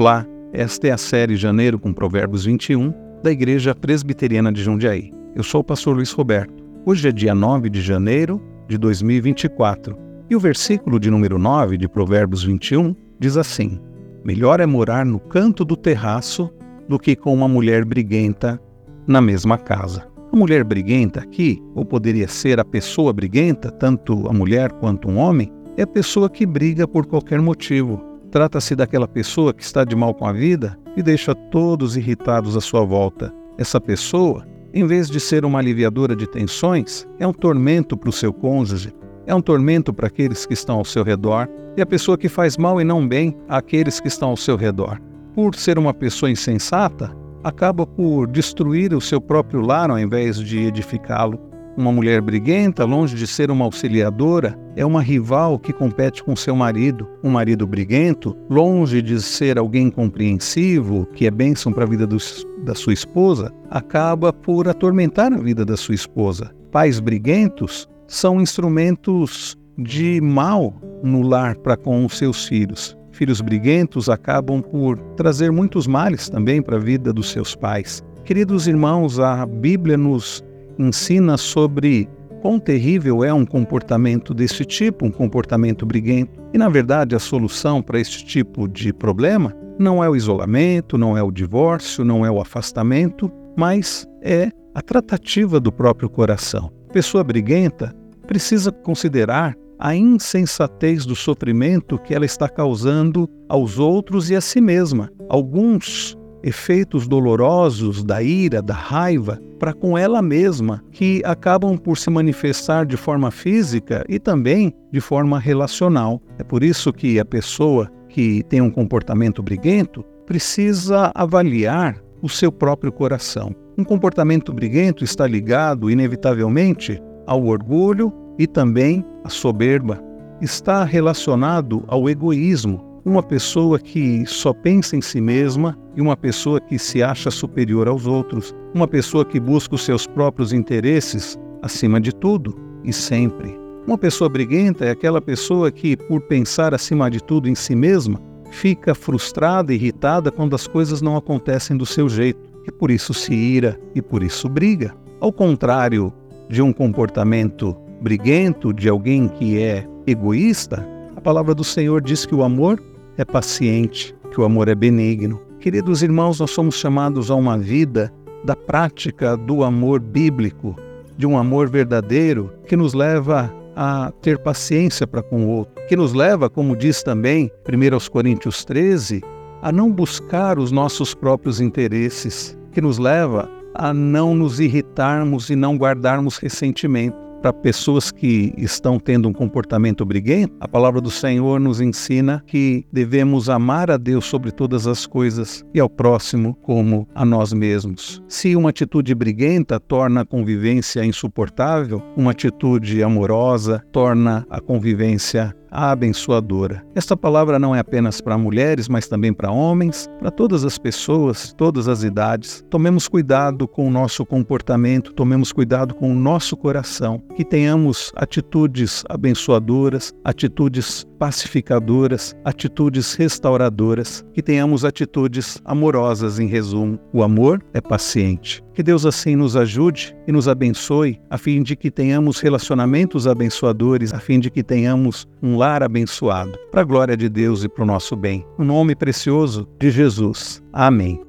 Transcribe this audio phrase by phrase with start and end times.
[0.00, 2.90] Olá, esta é a série Janeiro com Provérbios 21
[3.22, 5.12] da Igreja Presbiteriana de Jundiaí.
[5.36, 6.64] Eu sou o pastor Luiz Roberto.
[6.86, 9.94] Hoje é dia 9 de janeiro de 2024
[10.30, 13.78] e o versículo de número 9 de Provérbios 21 diz assim:
[14.24, 16.50] Melhor é morar no canto do terraço
[16.88, 18.58] do que com uma mulher briguenta
[19.06, 20.08] na mesma casa.
[20.32, 25.18] A mulher briguenta aqui, ou poderia ser a pessoa briguenta, tanto a mulher quanto um
[25.18, 29.96] homem, é a pessoa que briga por qualquer motivo, Trata-se daquela pessoa que está de
[29.96, 33.34] mal com a vida e deixa todos irritados à sua volta.
[33.58, 38.12] Essa pessoa, em vez de ser uma aliviadora de tensões, é um tormento para o
[38.12, 38.92] seu cônjuge,
[39.26, 42.56] é um tormento para aqueles que estão ao seu redor e a pessoa que faz
[42.56, 45.00] mal e não bem àqueles que estão ao seu redor.
[45.34, 50.58] Por ser uma pessoa insensata, acaba por destruir o seu próprio lar ao invés de
[50.58, 51.49] edificá-lo.
[51.80, 56.54] Uma mulher briguenta, longe de ser uma auxiliadora, é uma rival que compete com seu
[56.54, 57.08] marido.
[57.24, 62.74] Um marido briguento, longe de ser alguém compreensivo, que é bênção para a vida da
[62.74, 66.54] sua esposa, acaba por atormentar a vida da sua esposa.
[66.70, 72.94] Pais briguentos são instrumentos de mal no lar para com os seus filhos.
[73.10, 78.04] Filhos briguentos acabam por trazer muitos males também para a vida dos seus pais.
[78.22, 80.44] Queridos irmãos, a Bíblia nos
[80.80, 82.08] ensina sobre
[82.40, 86.40] quão terrível é um comportamento desse tipo, um comportamento briguento.
[86.54, 91.16] E, na verdade, a solução para este tipo de problema não é o isolamento, não
[91.16, 96.72] é o divórcio, não é o afastamento, mas é a tratativa do próprio coração.
[96.92, 97.94] Pessoa briguenta
[98.26, 104.60] precisa considerar a insensatez do sofrimento que ela está causando aos outros e a si
[104.60, 105.10] mesma.
[105.28, 112.10] Alguns efeitos dolorosos da ira, da raiva, para com ela mesma, que acabam por se
[112.10, 116.20] manifestar de forma física e também de forma relacional.
[116.38, 122.50] É por isso que a pessoa que tem um comportamento briguento precisa avaliar o seu
[122.52, 123.54] próprio coração.
[123.76, 130.02] Um comportamento briguento está ligado, inevitavelmente, ao orgulho e também à soberba.
[130.40, 136.60] Está relacionado ao egoísmo, uma pessoa que só pensa em si mesma e uma pessoa
[136.60, 142.00] que se acha superior aos outros, uma pessoa que busca os seus próprios interesses acima
[142.00, 143.58] de tudo e sempre.
[143.86, 148.20] Uma pessoa briguenta é aquela pessoa que, por pensar acima de tudo em si mesma,
[148.50, 153.14] fica frustrada e irritada quando as coisas não acontecem do seu jeito e por isso
[153.14, 154.94] se ira e por isso briga.
[155.20, 156.12] Ao contrário
[156.48, 160.86] de um comportamento briguento de alguém que é egoísta,
[161.16, 162.80] a palavra do Senhor diz que o amor
[163.20, 165.40] é paciente, que o amor é benigno.
[165.58, 168.10] Queridos irmãos, nós somos chamados a uma vida
[168.44, 170.74] da prática do amor bíblico,
[171.18, 175.96] de um amor verdadeiro que nos leva a ter paciência para com o outro, que
[175.96, 179.22] nos leva, como diz também 1 Coríntios 13,
[179.60, 185.56] a não buscar os nossos próprios interesses, que nos leva a não nos irritarmos e
[185.56, 191.58] não guardarmos ressentimento para pessoas que estão tendo um comportamento briguento, a palavra do Senhor
[191.58, 197.08] nos ensina que devemos amar a Deus sobre todas as coisas e ao próximo como
[197.14, 198.22] a nós mesmos.
[198.28, 206.84] Se uma atitude briguenta torna a convivência insuportável, uma atitude amorosa torna a convivência abençoadora.
[206.94, 211.52] Esta palavra não é apenas para mulheres, mas também para homens, para todas as pessoas,
[211.56, 212.64] todas as idades.
[212.68, 219.04] Tomemos cuidado com o nosso comportamento, tomemos cuidado com o nosso coração, que tenhamos atitudes
[219.08, 226.98] abençoadoras, atitudes pacificadoras, atitudes restauradoras, que tenhamos atitudes amorosas, em resumo.
[227.12, 228.62] O amor é paciente.
[228.80, 234.14] Que Deus assim nos ajude e nos abençoe, a fim de que tenhamos relacionamentos abençoadores,
[234.14, 237.82] a fim de que tenhamos um lar abençoado, para a glória de Deus e para
[237.84, 238.42] o nosso bem.
[238.56, 240.62] O nome precioso de Jesus.
[240.72, 241.20] Amém.